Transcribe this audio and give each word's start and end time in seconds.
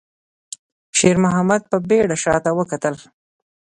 شېرمحمد 0.97 1.61
په 1.71 1.77
بيړه 1.87 2.17
شاته 2.23 2.51
وکتل. 2.59 2.95